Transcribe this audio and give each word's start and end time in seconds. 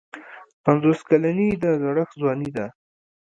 پنځوس 0.63 0.99
کلني 1.09 1.49
د 1.63 1.65
زړښت 1.81 2.13
ځواني 2.21 2.49
ده. 2.55 2.65